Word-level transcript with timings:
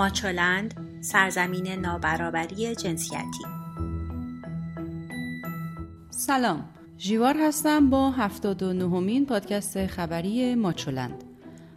ماچولند 0.00 0.74
سرزمین 1.00 1.66
نابرابری 1.66 2.74
جنسیتی. 2.74 3.44
سلام 6.10 6.64
جیوار 6.98 7.36
هستم 7.40 7.90
با 7.90 8.10
79 8.10 9.00
مین 9.00 9.26
پادکست 9.26 9.86
خبری 9.86 10.54
ماچولند. 10.54 11.24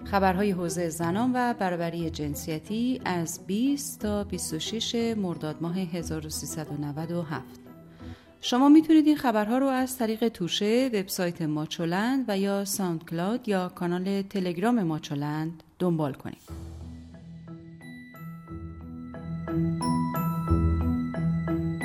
خبرهای 0.03 0.51
حوزه 0.51 0.89
زنان 0.89 1.31
و 1.35 1.53
برابری 1.53 2.09
جنسیتی 2.09 3.01
از 3.05 3.39
20 3.47 3.99
تا 3.99 4.23
26 4.23 5.15
مرداد 5.17 5.55
ماه 5.61 5.79
1397 5.79 7.43
شما 8.41 8.69
می‌تونید 8.69 9.07
این 9.07 9.17
خبرها 9.17 9.57
رو 9.57 9.67
از 9.67 9.97
طریق 9.97 10.27
توشه 10.27 10.89
وبسایت 10.93 11.41
ماچولند 11.41 12.25
و 12.27 12.37
یا 12.37 12.65
ساوند 12.65 13.05
کلاود 13.05 13.49
یا 13.49 13.69
کانال 13.69 14.21
تلگرام 14.21 14.83
ماچولند 14.83 15.63
دنبال 15.79 16.13
کنید. 16.13 16.72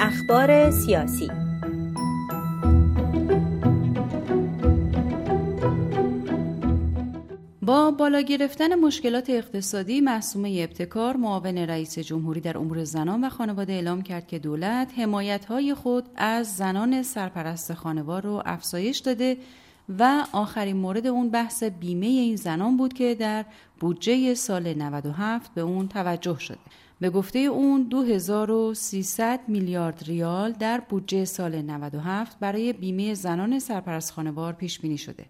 اخبار 0.01 0.71
سیاسی. 0.71 1.31
با 7.63 7.91
بالا 7.91 8.21
گرفتن 8.21 8.75
مشکلات 8.75 9.31
اقتصادی 9.31 10.01
محسومه 10.01 10.59
ابتکار 10.61 11.17
معاون 11.17 11.59
رئیس 11.59 11.99
جمهوری 11.99 12.41
در 12.41 12.59
امور 12.59 12.85
زنان 12.85 13.25
و 13.25 13.29
خانواده 13.29 13.73
اعلام 13.73 14.03
کرد 14.03 14.27
که 14.27 14.39
دولت 14.39 14.93
حمایت 14.97 15.75
خود 15.75 16.05
از 16.17 16.57
زنان 16.57 17.03
سرپرست 17.03 17.75
خانوار 17.75 18.23
رو 18.23 18.43
افزایش 18.47 18.99
داده 18.99 19.37
و 19.99 20.27
آخرین 20.33 20.77
مورد 20.77 21.07
اون 21.07 21.31
بحث 21.31 21.63
بیمه 21.63 22.07
این 22.07 22.37
زنان 22.37 22.77
بود 22.77 22.93
که 22.93 23.15
در 23.15 23.45
بودجه 23.81 24.35
سال 24.35 24.75
97 24.75 25.55
به 25.55 25.61
اون 25.61 25.89
توجه 25.89 26.39
شده. 26.39 26.59
به 27.01 27.11
گفته 27.11 27.39
اون 27.39 27.83
2300 27.83 29.41
میلیارد 29.49 30.05
ریال 30.07 30.53
در 30.53 30.81
بودجه 30.81 31.25
سال 31.25 31.63
97 31.63 32.39
برای 32.39 32.73
بیمه 32.73 33.15
زنان 33.15 33.59
سرپرست 33.59 34.13
خانوار 34.13 34.53
پیش 34.53 34.81
بینی 34.81 34.99
شده. 34.99 35.27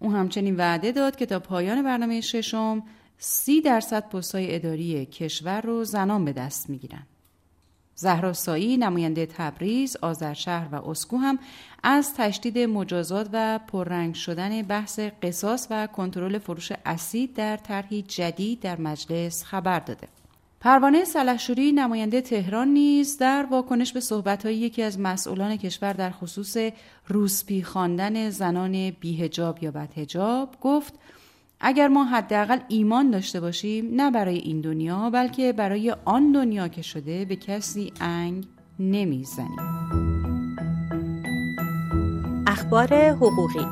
او 0.00 0.12
همچنین 0.12 0.56
وعده 0.56 0.92
داد 0.92 1.16
که 1.16 1.26
تا 1.26 1.38
پایان 1.38 1.82
برنامه 1.82 2.20
ششم 2.20 2.82
30 3.18 3.60
درصد 3.60 4.08
پستهای 4.08 4.54
اداری 4.54 5.06
کشور 5.06 5.60
رو 5.60 5.84
زنان 5.84 6.24
به 6.24 6.32
دست 6.32 6.70
می‌گیرند. 6.70 7.06
زهرا 7.96 8.32
سایی 8.32 8.76
نماینده 8.76 9.26
تبریز، 9.26 9.96
آذرشهر 9.96 10.68
و 10.72 10.90
اسکو 10.90 11.16
هم 11.16 11.38
از 11.82 12.14
تشدید 12.14 12.58
مجازات 12.58 13.28
و 13.32 13.60
پررنگ 13.68 14.14
شدن 14.14 14.62
بحث 14.62 15.00
قصاص 15.22 15.66
و 15.70 15.86
کنترل 15.86 16.38
فروش 16.38 16.72
اسید 16.86 17.34
در 17.34 17.56
طرحی 17.56 18.02
جدید 18.02 18.60
در 18.60 18.80
مجلس 18.80 19.44
خبر 19.44 19.78
داده. 19.78 20.08
پروانه 20.60 21.04
سلحشوری 21.04 21.72
نماینده 21.72 22.20
تهران 22.20 22.68
نیز 22.68 23.18
در 23.18 23.46
واکنش 23.50 23.92
به 23.92 24.00
صحبتهای 24.00 24.56
یکی 24.56 24.82
از 24.82 25.00
مسئولان 25.00 25.56
کشور 25.56 25.92
در 25.92 26.10
خصوص 26.10 26.56
روسپی 27.08 27.62
خواندن 27.62 28.30
زنان 28.30 28.90
بیهجاب 28.90 29.62
یا 29.62 29.70
بدهجاب 29.70 30.56
گفت 30.60 30.94
اگر 31.60 31.88
ما 31.88 32.04
حداقل 32.04 32.58
ایمان 32.68 33.10
داشته 33.10 33.40
باشیم 33.40 33.94
نه 33.94 34.10
برای 34.10 34.36
این 34.36 34.60
دنیا 34.60 35.10
بلکه 35.10 35.52
برای 35.52 35.96
آن 36.04 36.32
دنیا 36.32 36.68
که 36.68 36.82
شده 36.82 37.24
به 37.24 37.36
کسی 37.36 37.92
انگ 38.00 38.46
نمی‌زنیم. 38.78 39.58
اخبار 42.46 42.94
حقوقی 42.94 43.66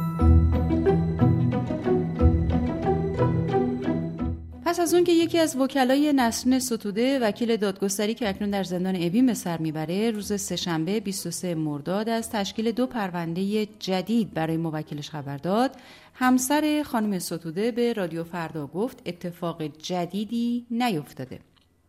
پس 4.72 4.80
از 4.80 4.94
اون 4.94 5.04
که 5.04 5.12
یکی 5.12 5.38
از 5.38 5.56
وکلای 5.56 6.12
نسرین 6.12 6.58
ستوده 6.58 7.18
وکیل 7.18 7.56
دادگستری 7.56 8.14
که 8.14 8.28
اکنون 8.28 8.50
در 8.50 8.64
زندان 8.64 8.96
اوین 8.96 9.26
به 9.26 9.34
سر 9.34 9.58
می‌بره 9.58 10.10
روز 10.10 10.40
سهشنبه 10.40 11.00
23 11.00 11.54
مرداد 11.54 12.08
از 12.08 12.30
تشکیل 12.30 12.72
دو 12.72 12.86
پرونده 12.86 13.66
جدید 13.78 14.34
برای 14.34 14.56
موکلش 14.56 15.10
خبر 15.10 15.36
داد. 15.36 15.76
همسر 16.14 16.82
خانم 16.86 17.18
ستوده 17.18 17.70
به 17.70 17.92
رادیو 17.92 18.24
فردا 18.24 18.66
گفت 18.66 19.02
اتفاق 19.06 19.62
جدیدی 19.62 20.66
نیفتاده. 20.70 21.38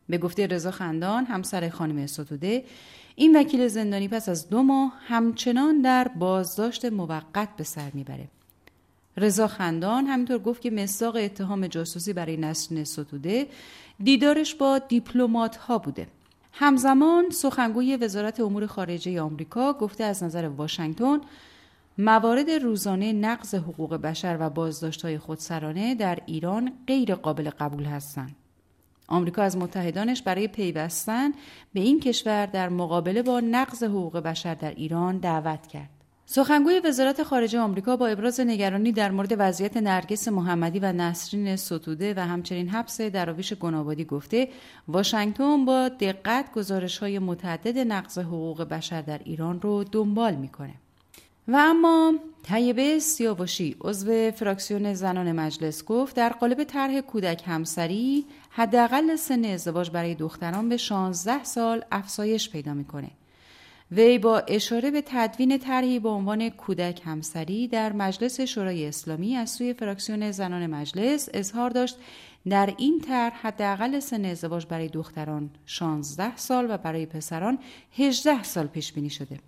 به 0.09 0.17
گفته 0.17 0.47
رضا 0.47 0.71
خندان 0.71 1.25
همسر 1.25 1.69
خانم 1.69 2.07
ستوده 2.07 2.63
این 3.15 3.37
وکیل 3.37 3.67
زندانی 3.67 4.07
پس 4.07 4.29
از 4.29 4.49
دو 4.49 4.63
ماه 4.63 4.93
همچنان 5.07 5.81
در 5.81 6.07
بازداشت 6.07 6.85
موقت 6.85 7.49
به 7.57 7.63
سر 7.63 7.91
می‌بره. 7.93 8.27
رضا 9.17 9.47
خندان 9.47 10.05
همینطور 10.05 10.39
گفت 10.39 10.61
که 10.61 10.71
مصداق 10.71 11.15
اتهام 11.15 11.67
جاسوسی 11.67 12.13
برای 12.13 12.37
نسرین 12.37 12.83
ستوده 12.83 13.47
دیدارش 14.03 14.55
با 14.55 14.79
دیپلمات 14.79 15.55
ها 15.55 15.77
بوده 15.77 16.07
همزمان 16.51 17.29
سخنگوی 17.29 17.97
وزارت 17.97 18.39
امور 18.39 18.65
خارجه 18.65 19.21
آمریکا 19.21 19.73
گفته 19.73 20.03
از 20.03 20.23
نظر 20.23 20.47
واشنگتن 20.47 21.21
موارد 21.97 22.49
روزانه 22.49 23.13
نقض 23.13 23.55
حقوق 23.55 23.95
بشر 23.95 24.37
و 24.39 24.49
بازداشت 24.49 25.01
های 25.01 25.17
خودسرانه 25.17 25.95
در 25.95 26.19
ایران 26.25 26.71
غیر 26.87 27.15
قابل 27.15 27.49
قبول 27.49 27.83
هستند. 27.83 28.35
آمریکا 29.07 29.41
از 29.41 29.57
متحدانش 29.57 30.21
برای 30.21 30.47
پیوستن 30.47 31.31
به 31.73 31.79
این 31.79 31.99
کشور 31.99 32.45
در 32.45 32.69
مقابله 32.69 33.21
با 33.21 33.39
نقض 33.39 33.83
حقوق 33.83 34.17
بشر 34.17 34.55
در 34.55 34.71
ایران 34.71 35.17
دعوت 35.17 35.67
کرد. 35.67 36.02
سخنگوی 36.35 36.79
وزارت 36.79 37.23
خارجه 37.23 37.59
آمریکا 37.59 37.95
با 37.95 38.07
ابراز 38.07 38.39
نگرانی 38.39 38.91
در 38.91 39.11
مورد 39.11 39.35
وضعیت 39.37 39.77
نرگس 39.77 40.27
محمدی 40.27 40.79
و 40.79 40.93
نسرین 40.93 41.55
ستوده 41.55 42.13
و 42.13 42.19
همچنین 42.19 42.69
حبس 42.69 43.01
دراویش 43.01 43.53
گنابادی 43.53 44.05
گفته 44.05 44.49
واشنگتن 44.87 45.65
با 45.65 45.89
دقت 45.89 46.51
گزارش 46.51 46.97
های 46.97 47.19
متعدد 47.19 47.77
نقض 47.77 48.17
حقوق 48.17 48.63
بشر 48.63 49.01
در 49.01 49.21
ایران 49.23 49.61
رو 49.61 49.83
دنبال 49.83 50.35
می‌کنه. 50.35 50.73
و 51.47 51.55
اما 51.59 52.13
طیبه 52.43 52.99
سیاوشی 52.99 53.75
عضو 53.81 54.31
فراکسیون 54.31 54.93
زنان 54.93 55.31
مجلس 55.31 55.83
گفت 55.83 56.15
در 56.15 56.29
قالب 56.29 56.63
طرح 56.63 57.01
کودک 57.01 57.43
همسری 57.45 58.25
حداقل 58.49 59.15
سن 59.15 59.45
ازدواج 59.45 59.91
برای 59.91 60.15
دختران 60.15 60.69
به 60.69 60.77
16 60.77 61.43
سال 61.43 61.83
افزایش 61.91 62.49
پیدا 62.49 62.73
می‌کنه. 62.73 63.09
وی 63.95 64.17
با 64.17 64.39
اشاره 64.39 64.91
به 64.91 65.03
تدوین 65.05 65.57
طرحی 65.57 65.99
به 65.99 66.09
عنوان 66.09 66.49
کودک 66.49 67.01
همسری 67.05 67.67
در 67.67 67.93
مجلس 67.93 68.41
شورای 68.41 68.87
اسلامی 68.87 69.35
از 69.35 69.49
سوی 69.49 69.73
فراکسیون 69.73 70.31
زنان 70.31 70.67
مجلس 70.67 71.29
اظهار 71.33 71.69
داشت 71.69 71.97
در 72.49 72.73
این 72.77 72.99
طرح 72.99 73.47
حداقل 73.47 73.99
سن 73.99 74.25
ازدواج 74.25 74.65
برای 74.65 74.87
دختران 74.87 75.49
16 75.65 76.37
سال 76.37 76.67
و 76.69 76.77
برای 76.77 77.05
پسران 77.05 77.59
18 77.97 78.43
سال 78.43 78.67
پیش 78.67 78.93
بینی 78.93 79.09
شده. 79.09 79.39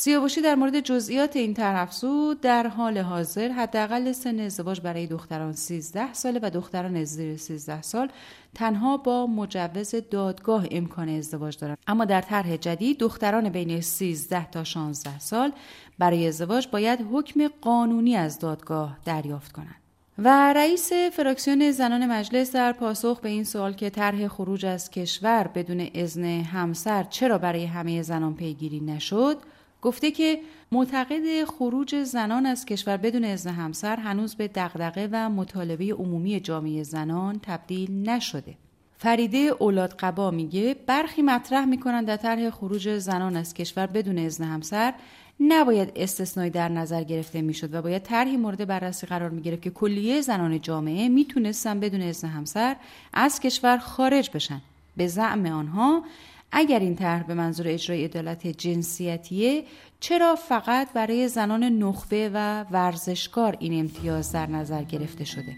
سیاوشی 0.00 0.40
در 0.40 0.54
مورد 0.54 0.80
جزئیات 0.80 1.36
این 1.36 1.54
طرح 1.54 1.80
افزود 1.80 2.40
در 2.40 2.66
حال 2.66 2.98
حاضر 2.98 3.48
حداقل 3.48 4.12
سن 4.12 4.40
ازدواج 4.40 4.80
برای 4.80 5.06
دختران 5.06 5.52
13 5.52 6.12
ساله 6.12 6.40
و 6.42 6.50
دختران 6.50 7.04
زیر 7.04 7.36
13 7.36 7.82
سال 7.82 8.08
تنها 8.54 8.96
با 8.96 9.26
مجوز 9.26 9.94
دادگاه 10.10 10.66
امکان 10.70 11.08
ازدواج 11.08 11.58
دارند. 11.58 11.78
اما 11.86 12.04
در 12.04 12.20
طرح 12.20 12.56
جدید 12.56 12.98
دختران 12.98 13.48
بین 13.48 13.80
13 13.80 14.50
تا 14.50 14.64
16 14.64 15.18
سال 15.18 15.52
برای 15.98 16.26
ازدواج 16.28 16.68
باید 16.68 17.06
حکم 17.12 17.48
قانونی 17.48 18.16
از 18.16 18.38
دادگاه 18.38 18.98
دریافت 19.04 19.52
کنند. 19.52 19.76
و 20.18 20.52
رئیس 20.52 20.92
فراکسیون 20.92 21.70
زنان 21.70 22.06
مجلس 22.06 22.52
در 22.52 22.72
پاسخ 22.72 23.20
به 23.20 23.28
این 23.28 23.44
سوال 23.44 23.72
که 23.72 23.90
طرح 23.90 24.28
خروج 24.28 24.66
از 24.66 24.90
کشور 24.90 25.50
بدون 25.54 25.88
اذن 25.94 26.24
همسر 26.24 27.02
چرا 27.02 27.38
برای 27.38 27.64
همه 27.64 28.02
زنان 28.02 28.34
پیگیری 28.34 28.80
نشد 28.80 29.38
گفته 29.82 30.10
که 30.10 30.40
معتقد 30.72 31.44
خروج 31.44 32.02
زنان 32.02 32.46
از 32.46 32.66
کشور 32.66 32.96
بدون 32.96 33.24
اذن 33.24 33.50
همسر 33.50 33.96
هنوز 33.96 34.34
به 34.34 34.48
دغدغه 34.48 35.08
و 35.12 35.30
مطالبه 35.30 35.92
عمومی 35.92 36.40
جامعه 36.40 36.82
زنان 36.82 37.40
تبدیل 37.42 38.10
نشده. 38.10 38.54
فریده 38.98 39.38
اولاد 39.38 39.94
قبا 39.98 40.30
میگه 40.30 40.76
برخی 40.86 41.22
مطرح 41.22 41.64
می‌کنن 41.64 42.04
در 42.04 42.16
طرح 42.16 42.50
خروج 42.50 42.98
زنان 42.98 43.36
از 43.36 43.54
کشور 43.54 43.86
بدون 43.86 44.18
اذن 44.18 44.44
همسر 44.44 44.94
نباید 45.40 45.92
استثنایی 45.96 46.50
در 46.50 46.68
نظر 46.68 47.02
گرفته 47.02 47.42
می‌شد 47.42 47.74
و 47.74 47.82
باید 47.82 48.02
طرحی 48.02 48.36
مورد 48.36 48.66
بررسی 48.66 49.06
قرار 49.06 49.30
می‌گرفت 49.30 49.62
که 49.62 49.70
کلیه 49.70 50.20
زنان 50.20 50.60
جامعه 50.60 51.08
می‌تونستن 51.08 51.80
بدون 51.80 52.02
اذن 52.02 52.28
همسر 52.28 52.76
از 53.12 53.40
کشور 53.40 53.78
خارج 53.78 54.30
بشن 54.34 54.60
به 54.96 55.06
زعم 55.06 55.46
آنها 55.46 56.04
اگر 56.52 56.78
این 56.78 56.96
طرح 56.96 57.22
به 57.22 57.34
منظور 57.34 57.68
اجرای 57.68 58.04
عدالت 58.04 58.46
جنسیتیه 58.46 59.64
چرا 60.00 60.34
فقط 60.34 60.92
برای 60.92 61.28
زنان 61.28 61.64
نخبه 61.64 62.30
و 62.34 62.64
ورزشکار 62.70 63.56
این 63.60 63.80
امتیاز 63.80 64.32
در 64.32 64.46
نظر 64.46 64.82
گرفته 64.82 65.24
شده؟ 65.24 65.56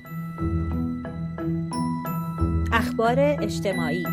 اخبار 2.73 3.21
اجتماعی. 3.21 4.05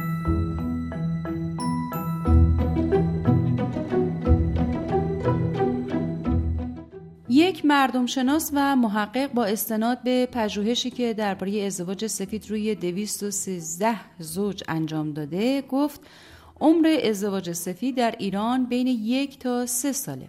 یک 7.30 7.66
مردم 7.66 8.06
شناس 8.06 8.52
و 8.54 8.76
محقق 8.76 9.34
با 9.34 9.46
استناد 9.46 10.04
به 10.04 10.26
پژوهشی 10.32 10.90
که 10.90 11.14
درباره 11.14 11.62
ازدواج 11.62 12.08
سفید 12.08 12.50
روی 12.50 12.76
213 12.76 13.96
زوج 14.20 14.64
انجام 14.68 15.14
داده 15.14 15.62
گفت 15.62 16.02
عمر 16.60 17.00
ازدواج 17.04 17.52
سفید 17.52 17.96
در 17.96 18.16
ایران 18.20 18.66
بین 18.66 18.88
یک 18.88 19.40
تا 19.40 19.66
سه 19.66 19.92
ساله 19.92 20.28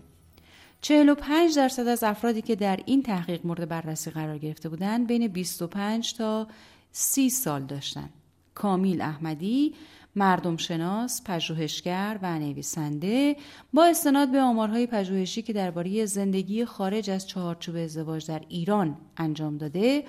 45 0.81 1.57
درصد 1.57 1.87
از 1.87 2.05
افرادی 2.05 2.43
که 2.43 2.57
در 2.57 2.81
این 2.87 3.03
تحقیق 3.03 3.47
مورد 3.47 3.69
بررسی 3.69 4.11
قرار 4.11 4.39
گرفته 4.39 4.69
بودند 4.69 5.07
بین 5.07 5.29
25 5.29 6.15
تا 6.15 6.49
30 6.93 7.31
سال 7.31 7.63
داشتند. 7.63 8.11
کامیل 8.55 9.01
احمدی 9.01 9.75
مردم 10.17 10.57
شناس، 10.57 11.23
پژوهشگر 11.25 12.19
و 12.23 12.39
نویسنده 12.39 13.37
با 13.73 13.85
استناد 13.85 14.31
به 14.33 14.41
آمارهای 14.41 14.87
پژوهشی 14.87 15.43
که 15.43 15.53
درباره 15.53 16.07
زندگی 16.07 16.65
خارج 16.65 17.11
از 17.11 17.27
چهارچوب 17.27 17.77
ازدواج 17.77 18.27
در 18.27 18.43
ایران 18.49 18.97
انجام 19.17 19.59
داده 19.59 20.05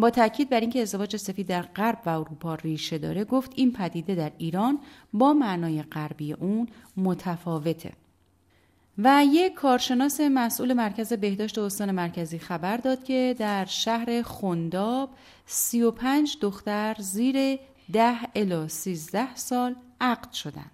با 0.00 0.10
تاکید 0.10 0.50
بر 0.50 0.60
اینکه 0.60 0.82
ازدواج 0.82 1.16
سفید 1.16 1.46
در 1.46 1.62
غرب 1.62 1.98
و 2.06 2.08
اروپا 2.08 2.54
ریشه 2.54 2.98
داره 2.98 3.24
گفت 3.24 3.52
این 3.54 3.72
پدیده 3.72 4.14
در 4.14 4.32
ایران 4.38 4.78
با 5.12 5.32
معنای 5.32 5.82
غربی 5.82 6.32
اون 6.32 6.68
متفاوته 6.96 7.92
و 8.98 9.24
یک 9.32 9.54
کارشناس 9.54 10.20
مسئول 10.20 10.72
مرکز 10.72 11.12
بهداشت 11.12 11.58
استان 11.58 11.90
مرکزی 11.90 12.38
خبر 12.38 12.76
داد 12.76 13.04
که 13.04 13.36
در 13.38 13.64
شهر 13.64 14.22
خنداب 14.22 15.10
35 15.46 16.36
دختر 16.40 16.96
زیر 16.98 17.58
10 17.92 18.16
الی 18.34 18.68
13 18.68 19.34
سال 19.34 19.74
عقد 20.00 20.32
شدند. 20.32 20.70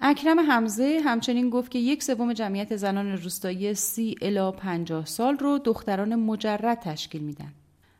اکرم 0.00 0.40
حمزه 0.40 1.00
همچنین 1.04 1.50
گفت 1.50 1.70
که 1.70 1.78
یک 1.78 2.02
سوم 2.02 2.32
جمعیت 2.32 2.76
زنان 2.76 3.12
روستایی 3.12 3.74
30 3.74 4.16
الی 4.22 4.50
50 4.50 5.06
سال 5.06 5.38
رو 5.38 5.58
دختران 5.58 6.14
مجرد 6.14 6.80
تشکیل 6.80 7.22
میدن. 7.22 7.52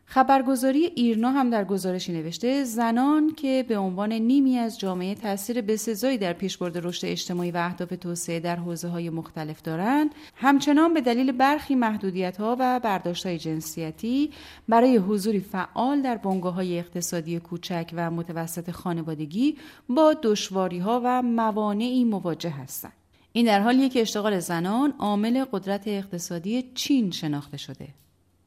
خبرگزاری 0.07 0.85
ایرنا 0.85 1.31
هم 1.31 1.51
در 1.51 1.65
گزارشی 1.65 2.13
نوشته 2.13 2.65
زنان 2.65 3.35
که 3.35 3.65
به 3.69 3.79
عنوان 3.79 4.13
نیمی 4.13 4.59
از 4.59 4.79
جامعه 4.79 5.15
تاثیر 5.15 5.61
بسزایی 5.61 6.19
در 6.19 6.33
پیشبرد 6.33 6.87
رشد 6.87 7.07
اجتماعی 7.07 7.51
و 7.51 7.57
اهداف 7.57 7.89
توسعه 8.01 8.41
در 8.41 8.57
حوزه 8.57 8.89
های 8.89 9.11
مختلف 9.11 9.63
دارند 9.63 10.15
همچنان 10.35 10.95
به 10.95 11.01
دلیل 11.01 11.33
برخی 11.33 11.75
محدودیت 11.75 12.37
ها 12.37 12.57
و 12.59 12.81
برداشت 12.81 13.27
های 13.27 13.39
جنسیتی 13.39 14.31
برای 14.69 14.97
حضوری 14.97 15.41
فعال 15.41 16.03
در 16.03 16.17
بنگاه 16.17 16.55
های 16.55 16.79
اقتصادی 16.79 17.41
کوچک 17.41 17.91
و 17.95 18.11
متوسط 18.11 18.71
خانوادگی 18.71 19.57
با 19.89 20.15
دشواری 20.23 20.79
ها 20.79 21.01
و 21.05 21.23
موانعی 21.23 22.05
مواجه 22.05 22.51
هستند. 22.51 22.93
این 23.33 23.47
در 23.47 23.61
حالیه 23.61 23.89
که 23.89 24.01
اشتغال 24.01 24.39
زنان 24.39 24.95
عامل 24.99 25.45
قدرت 25.53 25.89
اقتصادی 25.89 26.71
چین 26.75 27.11
شناخته 27.11 27.57
شده. 27.57 28.04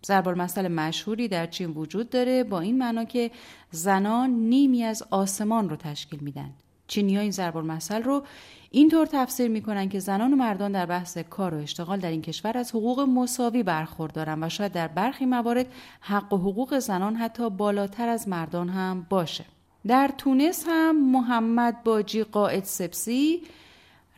ضرب 0.07 0.27
المثل 0.27 0.67
مشهوری 0.67 1.27
در 1.27 1.47
چین 1.47 1.69
وجود 1.69 2.09
داره 2.09 2.43
با 2.43 2.59
این 2.59 2.77
معنا 2.77 3.03
که 3.03 3.31
زنان 3.71 4.29
نیمی 4.29 4.83
از 4.83 5.03
آسمان 5.09 5.69
رو 5.69 5.75
تشکیل 5.75 6.19
میدن. 6.19 6.49
چینی 6.87 7.15
ها 7.15 7.21
این 7.21 7.31
ضرب 7.31 7.57
المثل 7.57 8.03
رو 8.03 8.23
اینطور 8.71 9.05
تفسیر 9.05 9.47
می‌کنن 9.47 9.89
که 9.89 9.99
زنان 9.99 10.33
و 10.33 10.35
مردان 10.35 10.71
در 10.71 10.85
بحث 10.85 11.17
کار 11.17 11.53
و 11.53 11.57
اشتغال 11.57 11.99
در 11.99 12.09
این 12.09 12.21
کشور 12.21 12.57
از 12.57 12.71
حقوق 12.71 12.99
مساوی 12.99 13.63
برخوردارن 13.63 14.43
و 14.43 14.49
شاید 14.49 14.71
در 14.71 14.87
برخی 14.87 15.25
موارد 15.25 15.67
حق 16.01 16.33
و 16.33 16.37
حقوق 16.37 16.79
زنان 16.79 17.15
حتی 17.15 17.49
بالاتر 17.49 18.07
از 18.07 18.27
مردان 18.27 18.69
هم 18.69 19.05
باشه. 19.09 19.45
در 19.87 20.11
تونس 20.17 20.65
هم 20.67 21.11
محمد 21.11 21.83
باجی 21.83 22.23
قائد 22.23 22.63
سپسی 22.63 23.41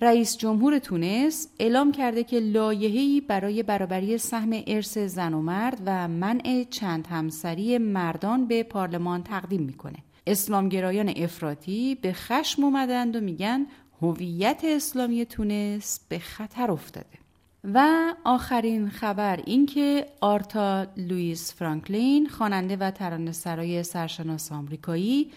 رئیس 0.01 0.37
جمهور 0.37 0.79
تونس 0.79 1.47
اعلام 1.59 1.91
کرده 1.91 2.23
که 2.23 2.39
لایحه‌ای 2.39 3.21
برای 3.21 3.63
برابری 3.63 4.17
سهم 4.17 4.49
ارث 4.67 4.97
زن 4.97 5.33
و 5.33 5.41
مرد 5.41 5.81
و 5.85 6.07
منع 6.07 6.65
چند 6.69 7.07
همسری 7.07 7.77
مردان 7.77 8.47
به 8.47 8.63
پارلمان 8.63 9.23
تقدیم 9.23 9.61
می‌کنه. 9.61 9.97
اسلامگرایان 10.27 11.13
افراطی 11.17 11.95
به 11.95 12.13
خشم 12.13 12.63
اومدند 12.63 13.15
و 13.15 13.19
میگن 13.19 13.65
هویت 14.01 14.61
اسلامی 14.63 15.25
تونس 15.25 15.99
به 16.09 16.19
خطر 16.19 16.71
افتاده. 16.71 17.19
و 17.63 17.89
آخرین 18.23 18.89
خبر 18.89 19.39
این 19.45 19.65
که 19.65 20.05
آرتا 20.21 20.87
لوئیس 20.97 21.53
فرانکلین 21.53 22.27
خواننده 22.27 22.75
و 22.75 22.91
ترانه‌سرای 22.91 23.83
سرشناس 23.83 24.51
آمریکایی 24.51 25.31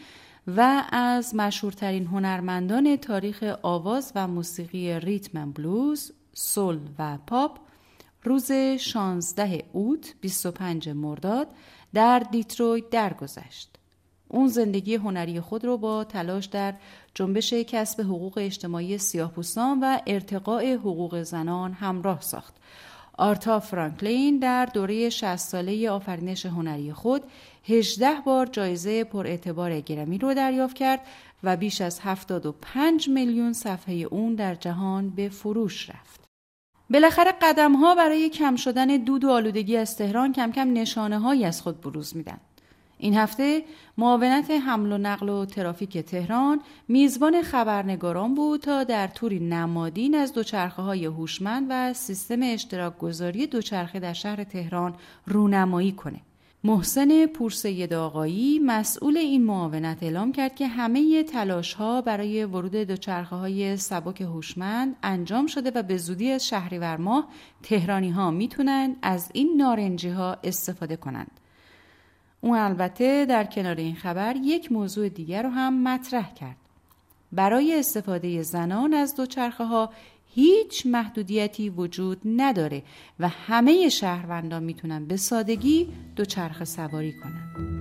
و 0.47 0.85
از 0.93 1.35
مشهورترین 1.35 2.07
هنرمندان 2.07 2.97
تاریخ 2.97 3.43
آواز 3.63 4.13
و 4.15 4.29
موسیقی 4.29 5.01
ریتم 5.01 5.53
بلوز، 5.53 6.13
سول 6.35 6.79
و 6.99 7.19
پاپ 7.27 7.59
روز 8.25 8.53
16 8.81 9.65
اوت 9.73 10.15
25 10.21 10.89
مرداد 10.89 11.49
در 11.95 12.19
دیترویت 12.19 12.91
درگذشت. 12.91 13.79
اون 14.29 14.49
زندگی 14.49 14.95
هنری 14.95 15.41
خود 15.41 15.65
رو 15.65 15.79
با 15.79 16.05
تلاش 16.05 16.47
در 16.47 16.75
جنبش 17.15 17.53
کسب 17.53 18.01
حقوق 18.01 18.39
اجتماعی 18.39 18.99
سیاهپوستان 18.99 19.81
و 19.81 19.99
ارتقاء 20.07 20.75
حقوق 20.75 21.23
زنان 21.23 21.73
همراه 21.73 22.21
ساخت. 22.21 22.55
آریتا 23.23 23.61
فرانکلین 23.61 24.39
در 24.39 24.67
دوره 24.67 25.11
60 25.11 25.37
ساله 25.37 25.91
آفرینش 25.91 26.47
هنری 26.47 26.93
خود 26.93 27.23
18 27.69 28.21
بار 28.27 28.47
جایزه 28.47 29.05
پر 29.05 29.27
اعتبار 29.27 29.81
گرمی 29.81 30.19
رو 30.19 30.35
دریافت 30.35 30.77
کرد 30.77 31.01
و 31.43 31.57
بیش 31.57 31.81
از 31.81 32.01
75 32.01 33.09
میلیون 33.09 33.53
صفحه 33.53 33.95
اون 33.95 34.35
در 34.35 34.55
جهان 34.55 35.11
به 35.11 35.29
فروش 35.29 35.91
رفت. 35.91 36.21
بالاخره 36.91 37.33
قدم 37.43 37.73
ها 37.73 37.95
برای 37.95 38.29
کم 38.29 38.57
شدن 38.57 38.87
دود 38.87 39.25
و 39.25 39.31
آلودگی 39.31 39.77
از 39.77 39.97
تهران 39.97 40.33
کم 40.33 40.53
کم 40.53 40.73
نشانه 40.73 41.19
هایی 41.19 41.45
از 41.45 41.63
خود 41.63 41.81
بروز 41.81 42.17
میدن. 42.17 42.41
این 43.03 43.15
هفته 43.15 43.65
معاونت 43.99 44.51
حمل 44.51 44.93
و 44.93 44.99
نقل 44.99 45.29
و 45.29 45.45
ترافیک 45.45 45.99
تهران 45.99 46.61
میزبان 46.89 47.43
خبرنگاران 47.43 48.35
بود 48.35 48.61
تا 48.61 48.85
در 48.85 49.07
توری 49.07 49.41
نمادین 49.41 50.15
از 50.15 50.33
دوچرخه 50.33 50.83
های 50.83 51.05
هوشمند 51.05 51.67
و 51.71 51.93
سیستم 51.93 52.43
اشتراک 52.43 52.99
گذاری 52.99 53.47
دوچرخه 53.47 54.01
در 54.01 54.13
شهر 54.13 54.45
تهران 54.45 54.95
رونمایی 55.27 55.93
کنه. 55.93 56.21
محسن 56.65 57.27
پورسید 57.27 57.95
آقایی 57.95 58.59
مسئول 58.59 59.17
این 59.17 59.45
معاونت 59.45 60.03
اعلام 60.03 60.33
کرد 60.33 60.55
که 60.55 60.67
همه 60.67 61.23
تلاش 61.23 61.75
ها 61.75 62.01
برای 62.01 62.45
ورود 62.45 62.75
دوچرخه 62.75 63.37
های 63.37 63.77
سبک 63.77 64.21
هوشمند 64.21 64.97
انجام 65.03 65.47
شده 65.47 65.71
و 65.75 65.83
به 65.83 65.97
زودی 65.97 66.31
از 66.31 66.47
شهریور 66.49 66.97
ماه 66.97 67.29
تهرانی 67.63 68.11
ها 68.11 68.31
می‌تونن 68.31 68.97
از 69.03 69.31
این 69.35 69.55
نارنجی 69.57 70.09
ها 70.09 70.37
استفاده 70.45 70.97
کنند. 70.97 71.42
اون 72.45 72.59
البته 72.59 73.27
در 73.27 73.45
کنار 73.45 73.77
این 73.77 73.95
خبر 73.95 74.37
یک 74.37 74.73
موضوع 74.73 75.09
دیگر 75.09 75.43
رو 75.43 75.49
هم 75.49 75.83
مطرح 75.83 76.35
کرد. 76.35 76.57
برای 77.33 77.79
استفاده 77.79 78.43
زنان 78.43 78.95
از 78.95 79.17
دوچرخه 79.17 79.65
ها 79.65 79.91
هیچ 80.35 80.87
محدودیتی 80.87 81.71
وجود 81.71 82.19
نداره 82.25 82.83
و 83.21 83.29
همه 83.29 83.89
شهروندان 83.89 84.63
می‌تونن 84.63 85.07
به 85.07 85.17
سادگی 85.17 85.89
دوچرخه 86.17 86.65
سواری 86.65 87.13
کنن. 87.13 87.73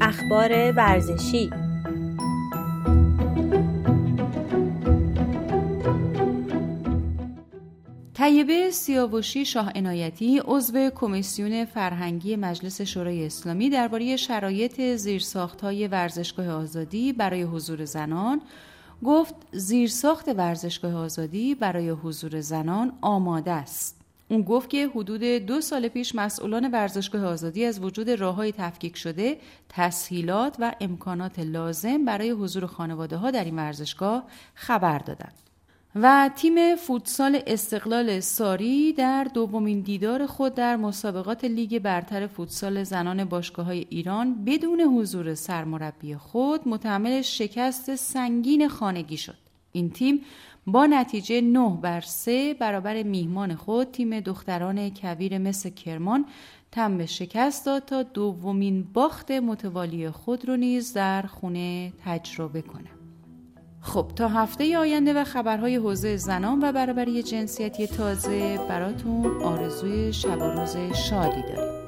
اخبار 0.00 0.72
ورزشی 0.72 1.50
طیبه 8.22 8.70
سیاوشی 8.70 9.44
شاه 9.44 9.70
عنایتی 9.74 10.42
عضو 10.44 10.90
کمیسیون 10.90 11.64
فرهنگی 11.64 12.36
مجلس 12.36 12.80
شورای 12.80 13.26
اسلامی 13.26 13.70
درباره 13.70 14.16
شرایط 14.16 14.80
زیرساختهای 14.96 15.88
ورزشگاه 15.88 16.48
آزادی 16.48 17.12
برای 17.12 17.42
حضور 17.42 17.84
زنان 17.84 18.40
گفت 19.04 19.34
زیرساخت 19.52 20.28
ورزشگاه 20.28 20.94
آزادی 20.94 21.54
برای 21.54 21.90
حضور 21.90 22.40
زنان 22.40 22.92
آماده 23.00 23.50
است. 23.50 24.00
اون 24.28 24.42
گفت 24.42 24.70
که 24.70 24.88
حدود 24.88 25.22
دو 25.22 25.60
سال 25.60 25.88
پیش 25.88 26.14
مسئولان 26.14 26.70
ورزشگاه 26.70 27.24
آزادی 27.24 27.64
از 27.64 27.80
وجود 27.80 28.10
راههای 28.10 28.52
تفکیک 28.52 28.96
شده، 28.96 29.36
تسهیلات 29.68 30.56
و 30.58 30.74
امکانات 30.80 31.38
لازم 31.38 32.04
برای 32.04 32.30
حضور 32.30 32.66
خانواده 32.66 33.16
ها 33.16 33.30
در 33.30 33.44
این 33.44 33.56
ورزشگاه 33.56 34.24
خبر 34.54 34.98
دادند. 34.98 35.51
و 35.94 36.30
تیم 36.36 36.76
فوتسال 36.76 37.42
استقلال 37.46 38.20
ساری 38.20 38.92
در 38.92 39.24
دومین 39.24 39.80
دیدار 39.80 40.26
خود 40.26 40.54
در 40.54 40.76
مسابقات 40.76 41.44
لیگ 41.44 41.78
برتر 41.78 42.26
فوتسال 42.26 42.84
زنان 42.84 43.24
باشگاه 43.24 43.66
های 43.66 43.86
ایران 43.90 44.44
بدون 44.44 44.80
حضور 44.80 45.34
سرمربی 45.34 46.16
خود 46.16 46.68
متحمل 46.68 47.22
شکست 47.22 47.94
سنگین 47.94 48.68
خانگی 48.68 49.16
شد. 49.16 49.36
این 49.72 49.90
تیم 49.90 50.20
با 50.66 50.86
نتیجه 50.86 51.40
9 51.40 51.78
بر 51.82 52.00
3 52.00 52.54
برابر 52.54 53.02
میهمان 53.02 53.54
خود 53.54 53.90
تیم 53.90 54.20
دختران 54.20 54.90
کویر 54.90 55.38
مثل 55.38 55.70
کرمان 55.70 56.24
تم 56.70 56.98
به 56.98 57.06
شکست 57.06 57.66
داد 57.66 57.84
تا 57.84 58.02
دومین 58.02 58.82
باخت 58.92 59.30
متوالی 59.30 60.10
خود 60.10 60.48
رو 60.48 60.56
نیز 60.56 60.92
در 60.92 61.22
خونه 61.22 61.92
تجربه 62.04 62.62
کنه. 62.62 63.01
خب 63.82 64.06
تا 64.16 64.28
هفته 64.28 64.78
آینده 64.78 65.12
و 65.14 65.24
خبرهای 65.24 65.76
حوزه 65.76 66.16
زنان 66.16 66.64
و 66.64 66.72
برابری 66.72 67.22
جنسیتی 67.22 67.86
تازه 67.86 68.58
براتون 68.68 69.42
آرزوی 69.42 70.12
شب 70.12 70.38
و 70.38 70.44
روز 70.44 70.76
شادی 70.94 71.42
داریم 71.42 71.82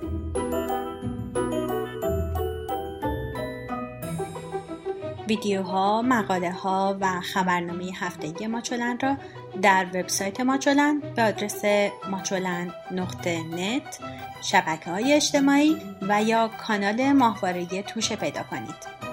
ویدیوها، 5.28 6.02
مقاله 6.02 6.52
ها 6.52 6.96
و 7.00 7.20
خبرنامه 7.20 7.90
هفتگی 7.94 8.46
ماچولن 8.46 8.98
را 9.02 9.16
در 9.62 9.86
وبسایت 9.94 10.40
ماچولن 10.40 11.02
به 11.16 11.22
آدرس 11.22 11.62
ماچولن 12.10 12.72
نقطه 12.90 13.42
نت 13.42 13.98
شبکه 14.42 14.90
های 14.90 15.12
اجتماعی 15.12 15.76
و 16.02 16.22
یا 16.22 16.50
کانال 16.66 17.12
ماهواره 17.12 17.82
توشه 17.82 18.16
پیدا 18.16 18.42
کنید. 18.42 19.03